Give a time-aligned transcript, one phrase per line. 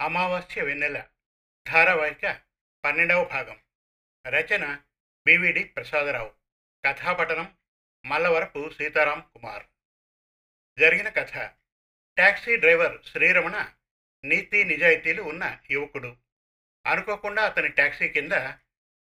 [0.00, 1.06] అమావాస్య వెన్నెల
[1.68, 2.40] ధారావాహిక
[2.84, 3.58] పన్నెండవ భాగం.
[4.26, 4.78] రచన
[5.26, 6.32] బివిడి ప్రసాదరావు.
[6.86, 7.56] కథాపఠనం
[8.06, 9.62] మల్లవరపు సీతారాం కుమార్.
[10.80, 11.32] జరిగిన కథ
[12.16, 13.68] ట్యాక్సీ డ్రైవర్ శ్రీరమణ
[14.24, 16.16] నీతి నిజాయితీలు ఉన్న యువకుడు.
[16.86, 18.32] అనుకోకుండా అతని టాక్సీ కింద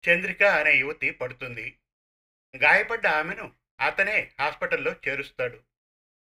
[0.09, 1.79] చంద్రిక అనే యువతి పడుతుంది.
[2.57, 5.63] గాయపడ్డ ఆమెను అతనే హాస్పిటల్లో చేరుస్తాడు.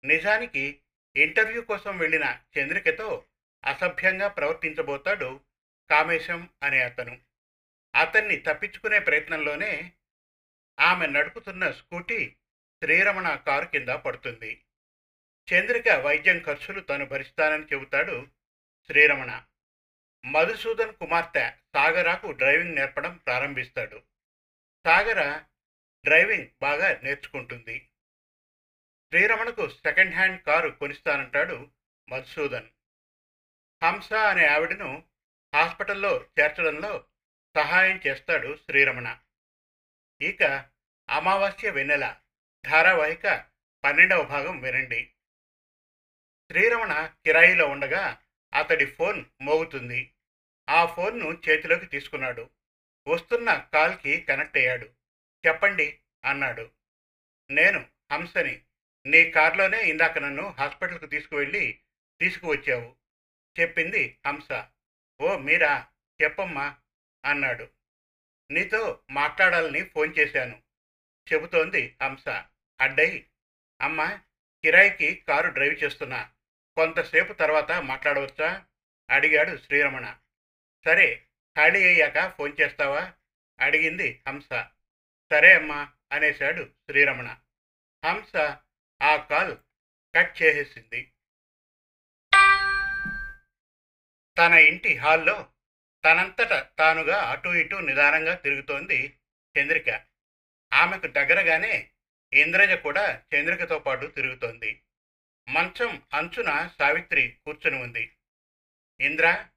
[0.04, 0.80] నిజానికి
[1.16, 3.24] ఇంటర్వ్యూ కోసం వెళ్ళిన చంద్రికతో
[3.64, 5.40] అసభ్యంగా ప్రవర్తించబోతాడు
[5.90, 7.20] కామేశం అనే అతను.
[7.94, 9.92] అతన్ని తప్పించుకునే ప్రయత్నంలోనే
[10.80, 12.30] ఆమె నడుపుతున్న స్కూటీ
[12.82, 14.62] శ్రీరమణ కారు కింద పడుతుంది.
[15.52, 18.26] చంద్రిక వైద్యం ఖర్చులు తను భరిస్తానని చెబుతాడు
[18.86, 19.44] శ్రీరమణ.
[20.24, 24.02] మధుసూదన్ కుమార్తె సాగరాకు డ్రైవింగ్ నేర్పడం ప్రారంభిస్తాడు.
[24.86, 25.42] సాగర
[26.04, 27.88] డ్రైవింగ్ బాగా నేర్చుకుంటుంది.
[29.12, 31.70] శ్రీరమణకు సెకండ్ హ్యాండ్ కారు కొనిస్తానంటాడు
[32.10, 32.68] మధుసూదన్.
[33.82, 35.04] హంస అనే ఆవిడను
[35.54, 37.04] హాస్పిటల్లో చేర్చడంలో
[37.56, 39.18] సహాయం చేస్తాడు శ్రీరమణ.
[40.22, 40.70] ఇక
[41.10, 42.16] అమావాస్య వెన్నెల
[42.66, 43.46] ధారావాహిక
[43.84, 45.12] పన్నెండవ భాగం వినండి.
[46.50, 48.22] శ్రీరమణ కిరాయిలో ఉండగా
[48.54, 50.12] అతడి ఫోన్ మోగుతుంది.
[50.70, 52.50] ఆ ఫోన్ను చేతిలోకి తీసుకున్నాడు.
[53.08, 54.86] వస్తున్న కాల్కి కనెక్ట్ అయ్యాడు.
[55.46, 56.70] చెప్పండి అన్నాడు.
[57.50, 58.62] నేను హంసని
[59.06, 61.80] నీ కారులోనే ఇందాక నన్ను హాస్పిటల్కు తీసుకువెళ్ళి
[62.20, 62.96] తీసుకువచ్చావు.
[63.60, 64.64] చెప్పింది హంస.
[65.20, 65.86] ఓ మీరా
[66.22, 66.76] చెప్పమ్మా
[67.24, 67.68] అన్నాడు.
[68.50, 70.62] నీతో మాట్లాడాలని ఫోన్ చేశాను.
[71.32, 72.28] చెబుతోంది హంస.
[72.80, 73.26] అడ్డై
[73.80, 74.20] అమ్మా
[74.62, 76.32] కిరాయికి కారు డ్రైవ్ చేస్తున్నా.
[76.76, 78.66] కొంతసేపు తర్వాత మాట్లాడవచ్చా?
[79.10, 80.16] అడిగాడు శ్రీరమణ.
[80.84, 83.12] సరే ఖాళీ అయ్యాక ఫోన్ చేస్తావా?
[83.60, 84.48] అడిగింది హంస.
[85.32, 87.36] సరే అమ్మా అనేశాడు శ్రీరమణ.
[88.04, 88.56] హంస
[89.02, 89.56] ఆ కాల్
[90.16, 91.12] కట్ చేసేసింది.
[94.38, 95.52] తన ఇంటి హాల్లో
[96.04, 99.18] తనంతట తానుగా అటు ఇటు నిదానంగా తిరుగుతోంది
[99.58, 100.06] చంద్రిక.
[100.72, 101.90] ఆమెకు దగ్గరగానే
[102.32, 104.82] ఇంద్రజ కూడా చంద్రికతో పాటు తిరుగుతోంది.
[105.48, 108.16] మంచం అంచున సావిత్రి కూర్చుని ఉంది.
[109.00, 109.48] ఇంద్ర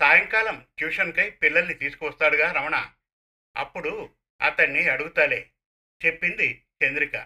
[0.00, 2.92] సాయంకాలం ట్యూషన్కై పిల్లల్ని తీసుకువస్తాడుగా రమణ.
[3.56, 5.50] అప్పుడు అతన్ని అడుగుతాలే
[6.06, 7.16] చెప్పింది చంద్రిక.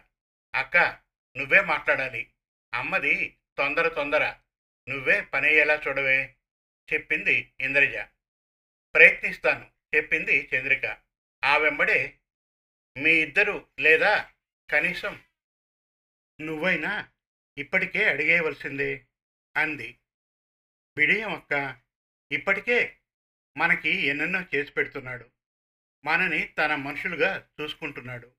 [0.55, 1.04] అక్క
[1.37, 2.33] నువ్వే మాట్లాడాలి.
[2.75, 4.37] అమ్మది తొందర తొందర.
[4.89, 6.37] నువ్వే పనయ్యేలా చూడవే
[6.93, 7.97] చెప్పింది ఇంద్రజ.
[8.95, 11.03] ప్రయత్నిస్తాను చెప్పింది చంద్రిక.
[11.45, 12.21] ఆ వెంబడే
[12.97, 14.31] మీ ఇద్దరు లేదా
[14.71, 15.23] కనీసం
[16.41, 17.11] నువ్వైనా
[17.59, 19.07] ఇప్పటికే అడిగేయవలసిందే
[19.57, 19.99] అంది.
[20.97, 21.81] బిడియం అక్క
[22.33, 22.99] ఇప్పటికే
[23.57, 25.31] మనకి ఎన్నెన్నో చేసి పెడుతున్నాడు.
[26.05, 28.33] మనని తన మనుషులుగా చూసుకుంటున్నాడు.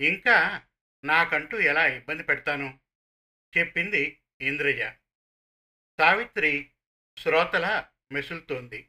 [0.00, 0.66] ఇంకా
[1.04, 2.78] నాకంటూ ఎలా ఇబ్బంది పెడతాను?
[3.58, 4.80] చెప్పింది ఇంద్రజ.
[5.98, 6.70] సావిత్రి
[7.18, 8.88] శ్రోతల మెసులుతోంది.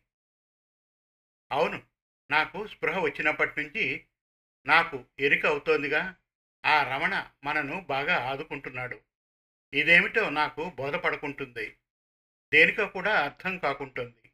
[1.51, 1.83] అవును
[2.31, 4.05] నాకు స్పృహ వచ్చినప్పటి నుంచి
[4.65, 6.15] నాకు ఎరిక అవుతోందిగా.
[6.65, 9.01] ఆ రమణ మనను బాగా ఆదుకుంటున్నాడు.
[9.73, 11.75] ఇదేమిటో నాకు బోధపడుకుంటుంది.
[12.53, 14.31] దేనికో కూడా అర్థం కాకుంటుంది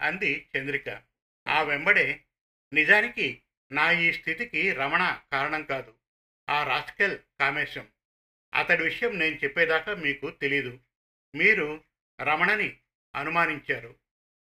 [0.00, 1.02] అంది చంద్రిక.
[1.48, 2.24] ఆ వెంబడే
[2.72, 3.42] నిజానికి
[3.72, 5.94] నా ఈ స్థితికి రమణ కారణం కాదు.
[6.50, 7.88] ఆ రాస్కెల్ కామేశం.
[8.54, 10.80] అతడి విషయం నేను చెప్పేదాకా మీకు తెలీదు.
[11.34, 11.84] మీరు
[12.20, 12.80] రమణని
[13.14, 13.98] అనుమానించారు.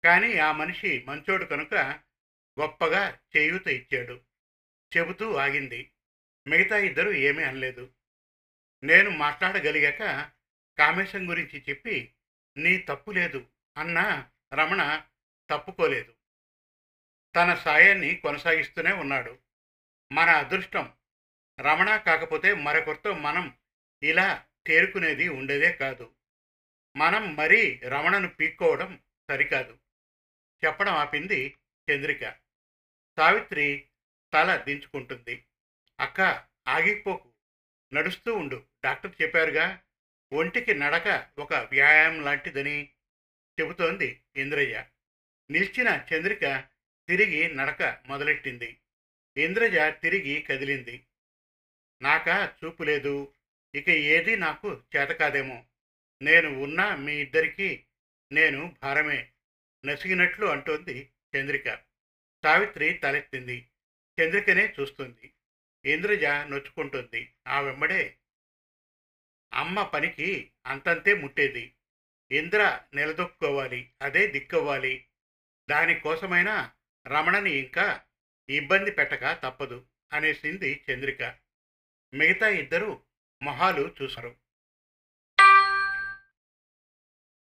[0.04, 1.74] కానీ ఆ మనిషి మంచోడు కనుక
[2.60, 4.22] గొప్పగా చేయూత ఇచ్చాడు.
[4.98, 5.92] చెబుతూ ఆగింది.
[6.48, 7.94] మిగతా ఇద్దరు ఏమీ అనలేదు.
[8.84, 10.32] నేను మాట్లాడగలిగాక
[10.78, 12.14] కామేశం గురించి చెప్పి
[12.58, 13.48] నీ తప్పు లేదు
[13.78, 15.02] అన్న రమణ
[15.50, 16.14] తప్పుకోలేదు.
[17.36, 19.40] తన సాయాన్ని కొనసాగిస్తూనే ఉన్నాడు.
[20.12, 20.94] మన అదృష్టం
[21.62, 23.58] రమణ కాకపోతే మరొకరితో మనం
[24.04, 26.12] ఇలా తేరుకునేది ఉండేదే కాదు.
[26.98, 29.00] మనం మరీ రమణను పీక్కోవడం
[29.30, 29.78] సరికాదు.
[30.66, 31.58] చెప్పడం ఆపింది
[31.92, 32.36] చంద్రిక.
[33.18, 33.88] సావిత్రి
[34.34, 35.46] తల దించుకుంటుంది.
[36.00, 36.22] అక్క
[36.68, 37.34] ఆగిపోకు.
[37.94, 38.66] నడుస్తూ ఉండు.
[38.86, 39.82] డాక్టర్ చెప్పారుగా
[40.34, 42.90] ఒంటికి నడక ఒక వ్యాయామం లాంటిదని
[43.62, 44.74] చెబుతోంది ఇంద్రజ
[45.52, 46.64] నిలిచిన చంద్రిక
[47.08, 48.80] తిరిగి నడక మొదలెట్టింది.
[49.38, 51.06] ఇంద్రజ తిరిగి కదిలింది.
[52.02, 53.34] నాకా చూపు లేదు.
[53.76, 55.66] ఇక ఏది నాకు చేతకాదేమో
[56.22, 57.84] నేను ఉన్నా మీ ఇద్దరికీ
[58.32, 59.32] నేను భారమే
[59.86, 61.76] నసిగినట్లు అంటోంది చంద్రిక.
[62.44, 63.68] సావిత్రి తలెత్తింది.
[64.22, 65.34] చంద్రికనే చూస్తుంది.
[65.86, 67.34] ఇంద్రజ నొచ్చుకుంటుంది.
[67.48, 68.18] ఆ వెంబడే
[69.54, 71.74] అమ్మ పనికి అంతంతే ముట్టేది.
[72.32, 73.92] ఇంద్ర నిలదొక్కుకోవాలి.
[74.02, 75.06] అదే దిక్కవ్వాలి
[75.70, 76.72] దానికోసమైనా
[77.08, 78.04] రమణని ఇంకా
[78.50, 81.38] ఇబ్బంది పెట్టక తప్పదు అనేసింది చంద్రిక.
[82.14, 83.04] మిగతా ఇద్దరు
[83.44, 84.36] మొహాలు చూశారు.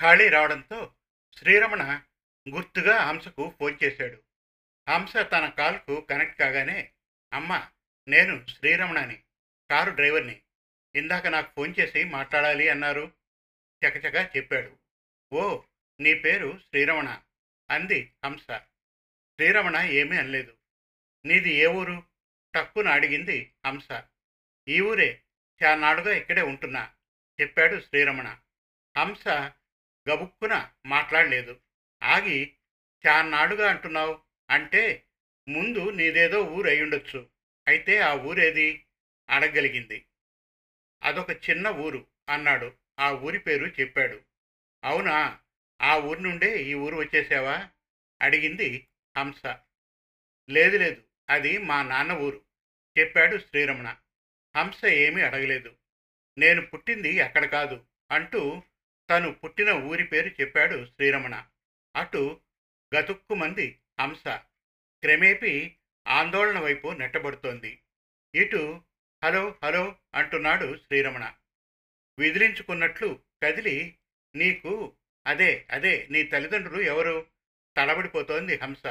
[0.00, 0.94] ఖాళీ రావడంతో
[1.38, 2.02] శ్రీరమణ
[2.48, 4.22] గుర్తుగా హంసకు ఫోన్ చేశాడు.
[4.88, 6.92] హంస తన కాల్కు కనెక్ట్ కాగానే
[7.32, 7.68] అమ్మ
[8.08, 9.22] నేను శ్రీరమణని
[9.70, 10.42] కారు డ్రైవర్ని
[10.94, 13.12] ఇందాక నాకు ఫోన్ చేసి మాట్లాడాలి అన్నారు
[13.86, 14.78] చకచక చెప్పాడు.
[15.32, 15.62] ఓ
[16.00, 17.20] నీ పేరు శ్రీరమణ
[17.70, 18.46] అంది హంస.
[19.34, 20.56] శ్రీరమణ ఏమీ అనలేదు.
[21.24, 22.02] నీది ఏ ఊరు?
[22.54, 23.88] టక్కున అడిగింది హంస.
[24.70, 25.22] ఈ ఊరే
[25.64, 26.90] చానాడుగా ఇక్కడే ఉంటున్నా
[27.40, 28.36] చెప్పాడు శ్రీరమణ.
[28.98, 29.28] హంస
[30.10, 31.60] గబుక్కున మాట్లాడలేదు.
[32.02, 32.52] ఆగి
[33.06, 34.22] చాన్నాడుగా అంటున్నావు?
[34.50, 35.06] అంటే
[35.48, 37.28] ముందు నీదేదో ఊరు అయ్యుండొచ్చు.
[37.68, 38.84] అయితే ఆ ఊరేది?
[39.30, 40.06] అడగలిగింది
[41.02, 42.72] అదొక చిన్న ఊరు అన్నాడు.
[43.00, 44.20] ఆ ఊరి పేరు చెప్పాడు.
[44.84, 45.40] అవునా?
[45.82, 47.68] ఆ ఊరి నుండే ఈ ఊరు వచ్చేసావా?
[48.22, 49.56] అడిగింది హంస.
[50.50, 52.44] లేదు లేదు అది మా నాన్న ఊరు
[52.98, 53.96] చెప్పాడు శ్రీరమణ.
[54.56, 55.76] హంస ఏమీ అడగలేదు.
[56.38, 58.62] నేను పుట్టింది అక్కడ కాదు అంటూ
[59.10, 61.46] తను పుట్టిన ఊరి పేరు చెప్పాడు శ్రీరమణ.
[61.96, 62.40] అటు
[62.94, 64.28] గతుక్కుమంది హంస
[65.02, 65.76] క్రమేపీ
[66.08, 67.80] ఆందోళన వైపు నెట్టబడుతోంది.
[68.34, 68.82] ఇటు
[69.24, 71.34] హలో హలో అంటున్నాడు శ్రీరమణ.
[72.18, 73.98] విదిలించుకున్నట్లు కదిలి
[74.36, 74.96] నీకు
[75.26, 77.26] అదే అదే నీ తల్లిదండ్రులు ఎవరు?
[77.76, 78.86] తడబడిపోతోంది హంస.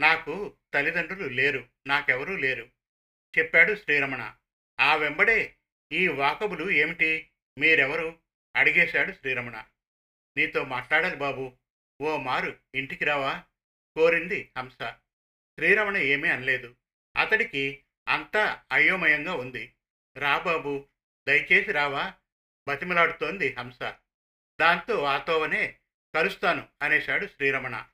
[0.00, 2.70] నాకు తల్లిదండ్రులు లేరు నాకెవరూ లేరు
[3.38, 4.34] చెప్పాడు శ్రీరమణ.
[4.82, 5.56] ఆ వెంబడే
[5.92, 7.30] ఈ వాకబులు ఏమిటి?
[7.58, 8.18] మీరెవరు?
[8.56, 9.64] అడిగేశాడు శ్రీరమణ.
[10.36, 11.56] నీతో మాట్లాడాలి బాబు.
[12.02, 13.44] ఓ మారు ఇంటికి రావా?
[13.96, 14.74] కోరింది హంస.
[15.54, 16.76] శ్రీరమణ ఏమీ అనలేదు.
[17.16, 19.74] అతడికి అంతా అయోమయంగా ఉంది.
[20.16, 20.88] రా బాబు
[21.28, 22.14] దయచేసి రావా?
[22.68, 23.78] బతిమలాడుతోంది హంస.
[24.60, 25.78] దాంతో ఆతోవనే
[26.14, 27.86] కలుస్తాను అనేశాడు శ్రీరమణ.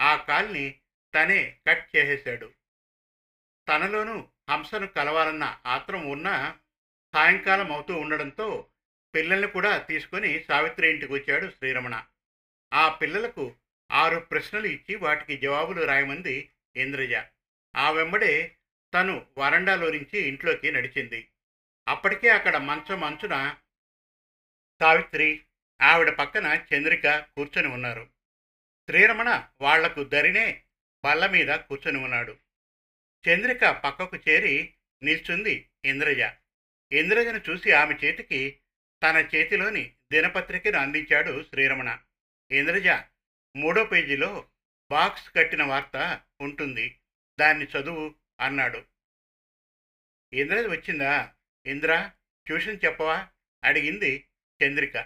[0.00, 0.80] ఆ కాల్ని
[1.14, 2.52] తనే కట్ చేసేశాడు.
[3.68, 6.56] తనలోనూ హంసను కలవాలన్న ఆత్రం ఉన్నా
[7.14, 8.68] సాయంకాలం అవుతూ ఉండడంతో
[9.14, 12.04] పిల్లల్ని కూడా తీసుకొని సావిత్రి ఇంటికి వచ్చాడు శ్రీరమణ.
[12.72, 13.56] ఆ పిల్లలకు
[13.90, 17.14] ఆరు ప్రశ్నలు ఇచ్చి వాటికి జవాబులు రాయమంది ఇంద్రజ.
[17.76, 18.56] ఆ వెంబడే
[18.94, 21.28] తను వరండాలో నుంచి ఇంట్లోకి నడిచింది.
[21.88, 23.56] అప్పటికే అక్కడ మంచం అంచున
[24.80, 25.42] సావిత్రి
[25.82, 28.10] ఆవిడ పక్కన చంద్రిక కూర్చొని ఉన్నారు.
[28.88, 30.64] శ్రీరమణ వాళ్ళకు దరినే
[31.04, 32.36] బల్ల మీద కూర్చొని ఉన్నాడు.
[33.28, 36.20] చంద్రిక పక్కకు చేరి నిల్చుంది ఇంద్రజ.
[36.92, 38.60] ఇంద్రజను చూసి ఆమె చేతికి
[39.02, 41.98] తన చేతిలోని దినపత్రికను అందించాడు శ్రీరమణ.
[42.50, 42.86] ఇంద్రజ
[43.56, 44.48] మూడో పేజీలో
[44.90, 46.98] బాక్స్ కట్టిన వార్త ఉంటుంది.
[47.40, 48.84] దాన్ని చదువు అన్నాడు.
[50.32, 51.34] ఇంద్రజ వచ్చిందా?
[51.66, 52.12] ఇంద్ర
[52.46, 53.28] ట్యూషన్ చెప్పవా?
[53.64, 54.28] అడిగింది
[54.64, 54.96] చంద్రిక.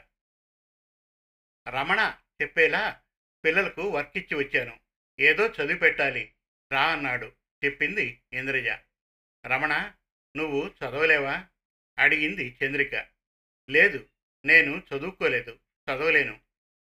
[1.68, 3.02] రమణ చెప్పేలా
[3.44, 4.80] పిల్లలకు వర్క్ ఇచ్చి వచ్చాను.
[5.20, 6.32] ఏదో చదివి పెట్టాలి.
[6.72, 7.37] రా అన్నాడు.
[7.64, 8.68] చెప్పింది ఇంద్రజ.
[9.46, 9.92] రమణ
[10.36, 11.44] నువ్వు చదవలేవా?
[11.98, 13.06] అడిగింది చంద్రిక.
[13.70, 14.08] లేదు
[14.44, 15.58] నేను చదువుకోలేదు
[15.90, 16.40] చదవలేను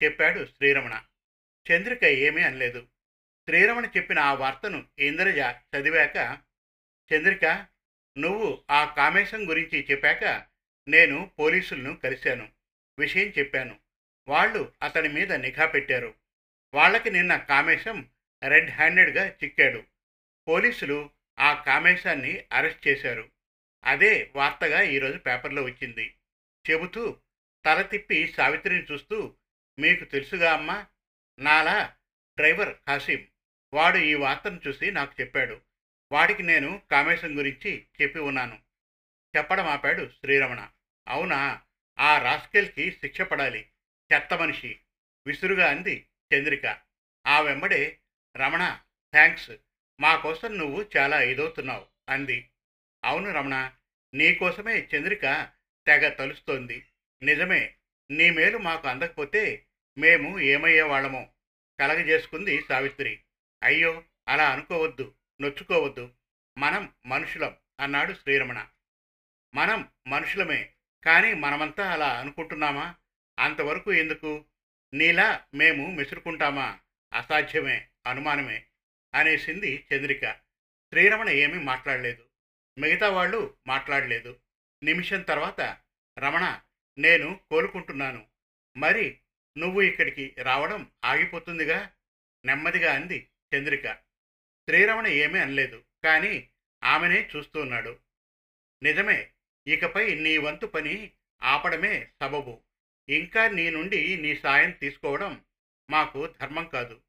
[0.04, 1.02] చెప్పాడు శ్రీరమణ.
[1.72, 2.88] చంద్రిక ఏమీ అనలేదు.
[3.48, 5.40] శ్రీరమణ చెప్పిన ఆ వార్తను ఇంద్రజ
[5.76, 6.40] చదివాక
[7.14, 7.68] చంద్రిక
[8.18, 10.46] నువ్వు ఆ కామేశం గురించి చెప్పాక
[10.88, 12.50] నేను పోలీసులను కలిశాను
[13.00, 13.80] విషయం చెప్పాను.
[14.28, 16.14] వాళ్ళు అతని మీద నిఘా పెట్టారు.
[16.74, 18.10] వాళ్ళకి నిన్న కామేశం
[18.50, 19.93] రెడ్ హ్యాండెడ్గా చిక్కాడు.
[20.48, 21.10] పోలీసులు
[21.40, 23.32] ఆ కామేశాన్ని అరెస్ట్ చేశారు.
[23.86, 26.16] అదే వార్తగా ఈరోజు పేపర్లో వచ్చింది.
[26.72, 27.20] చెబుతూ
[27.66, 29.36] తల తిప్పి సావిత్రిని చూస్తూ
[29.80, 30.86] మీకు తెలుసుగా అమ్మా
[31.40, 31.96] నాలా
[32.38, 33.28] డ్రైవర్ కాసిం.
[33.74, 35.62] వాడు ఈ వార్తను చూసి నాకు చెప్పాడు.
[36.12, 38.60] వాడికి నేను కామేశం గురించి చెప్పి ఉన్నాను.
[39.38, 40.70] చెప్పడం ఆపాడు శ్రీరమణ.
[41.08, 41.62] అవునా?
[42.00, 43.70] ఆ రాస్కెల్కి శిక్ష పడాలి.
[44.14, 44.80] చెత్త మనిషి.
[45.28, 46.78] విసురుగా అంది చంద్రిక.
[47.28, 48.00] ఆ వెంబడే
[48.38, 48.80] రమణ
[49.12, 49.52] థ్యాంక్స్
[50.02, 52.50] మా కోసం నువ్వు చాలా ఇదవుతున్నావు అంది.
[53.06, 53.72] అవును రమణ
[54.14, 55.52] నీకోసమే చంద్రిక
[55.88, 56.86] తెగ తలుస్తోంది.
[57.24, 57.76] నిజమే
[58.12, 59.66] నీ మేలు మాకు అందకపోతే
[59.98, 61.28] మేము ఏమయ్యేవాళ్ళమో
[61.80, 63.22] కలగజేసుకుంది సావిత్రి.
[63.64, 66.12] అయ్యో అలా అనుకోవద్దు నొచ్చుకోవద్దు.
[66.58, 68.68] మనం మనుషులం అన్నాడు శ్రీరమణ.
[69.56, 70.74] మనం మనుషులమే
[71.06, 72.96] కానీ మనమంతా అలా అనుకుంటున్నామా?
[73.40, 74.46] అంతవరకు ఎందుకు?
[74.94, 76.80] నీలా మేము మిసురుకుంటామా
[77.14, 78.66] అసాధ్యమే అనుమానమే.
[79.16, 80.32] అనేసింది చంద్రిక.
[80.90, 82.26] శ్రీరమణ ఏమీ మాట్లాడలేదు.
[82.80, 84.40] మిగతా వాళ్ళు మాట్లాడలేదు.
[84.84, 85.78] నిమిషం తర్వాత
[86.20, 86.62] రమణ
[86.98, 88.28] నేను కోలుకుంటున్నాను.
[88.78, 89.20] మరి
[89.58, 91.92] నువ్వు ఇక్కడికి రావడం ఆగిపోతుందిగా?
[92.46, 93.94] నెమ్మదిగా అంది చంద్రిక.
[94.70, 96.50] శ్రీరమణ ఏమీ అనలేదు కానీ
[96.84, 98.00] ఆమెనే చూస్తున్నాడు
[98.84, 99.32] నిజమే
[99.68, 101.12] ఇకపై నీ వంతు పని
[101.44, 102.62] ఆపడమే సబబు.
[103.10, 105.46] ఇంకా నీ నుండి నీ సాయం తీసుకోవడం
[105.90, 107.02] మాకు ధర్మం కాదు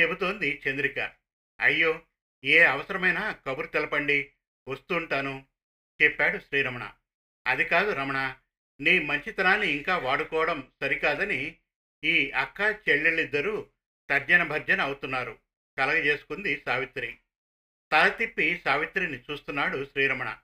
[0.00, 1.19] చెబుతోంది చంద్రిక.
[1.60, 2.00] అయ్యో
[2.44, 4.32] ఏ అవసరమైనా కబురు తెలపండి
[4.68, 5.46] వస్తుంటాను
[6.02, 6.92] చెప్పాడు శ్రీరమణ.
[7.46, 8.36] అది కాదు రమణ
[8.80, 11.56] నీ మంచితనాన్ని ఇంకా వాడుకోవడం సరికాదని
[12.04, 13.66] ఈ అక్క చెల్లెళ్ళిద్దరూ
[14.08, 15.38] తర్జన భర్జన అవుతున్నారు
[15.78, 17.18] కలగజేసుకుంది సావిత్రి.
[17.92, 20.38] తల తిప్పి సావిత్రిని చూస్తున్నాడు శ్రీరమణ.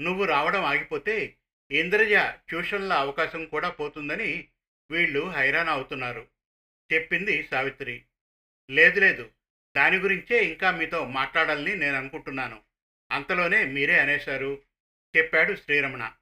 [0.00, 1.38] నువ్వు రావడం ఆగిపోతే
[1.70, 2.14] ఇంద్రజ
[2.48, 4.48] ట్యూషన్ల అవకాశం కూడా పోతుందని
[4.90, 6.28] వీళ్ళు హైరాణ అవుతున్నారు
[6.92, 8.04] చెప్పింది సావిత్రి.
[8.70, 9.30] లేదు లేదు
[9.76, 12.62] దాని గురించే ఇంకా మీతో మాట్లాడాలని నేను అనుకుంటున్నాను.
[13.12, 14.62] అంతలోనే మీరే అనేశారు.
[15.16, 16.12] చెప్పాడు శ్రీరమణ.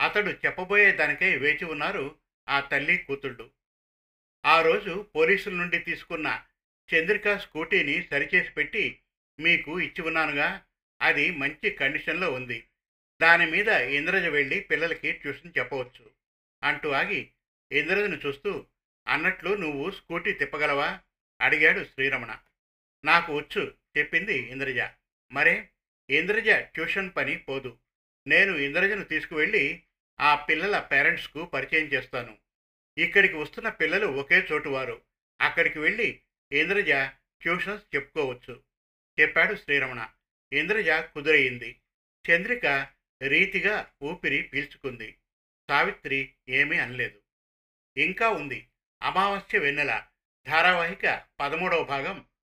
[0.00, 3.50] అతడు చెప్పబోయే దానికై వేచి ఉన్నారు ఆ తల్లి కూతుళ్ళు.
[4.46, 6.42] ఆ రోజు పోలీసుల నుండి తీసుకున్న
[6.94, 9.00] చంద్రిక స్కూటీని సరిచేసి పెట్టి
[9.40, 10.64] మీకు ఇచ్చి ఉన్నానుగా.
[11.02, 12.66] అది మంచి కండిషన్లో ఉంది.
[13.22, 16.10] దాని మీద ఇంద్రజ వెళ్ళి పిల్లలకి ట్యూషన్ చెప్పవచ్చు.
[16.62, 17.30] అంటూ ఆగి
[17.72, 18.66] ఇంద్రజను చూస్తూ
[19.08, 21.00] అన్నట్లు నువ్వు స్కూటీ తిప్పగలవా?
[21.40, 22.38] అడిగాడు శ్రీరమణ.
[23.04, 24.78] నాకు వచ్చు చెప్పింది ఇంద్రజ.
[25.32, 25.68] మరే
[26.10, 27.78] ఇంద్రజ ట్యూషన్ పని పోదు.
[28.26, 29.82] నేను ఇంద్రజను తీసుకువెళ్ళి
[30.20, 32.38] ఆ పిల్లల పేరెంట్స్కు పరిచయం చేస్తాను.
[32.98, 35.02] ఇక్కడికి వస్తున్న పిల్లలు ఒకే చోటు వారు.
[35.40, 36.20] అక్కడికి వెళ్ళి
[36.52, 36.90] ఇంద్రజ
[37.42, 38.62] ట్యూషన్స్ చెప్పుకోవచ్చు.
[39.20, 40.08] చెప్పాడు శ్రీరమణ.
[40.52, 41.80] ఇంద్రజ కుదురయింది.
[42.30, 42.66] చంద్రిక
[43.22, 45.16] రీతిగా ఊపిరి పీల్చుకుంది.
[45.68, 47.20] సావిత్రి ఏమీ అనలేదు.
[47.96, 48.68] ఇంకా ఉంది.
[49.02, 50.06] అమావాస్య వెన్నెల.
[50.46, 52.24] ధారావాహిక పదమూడవ భాగం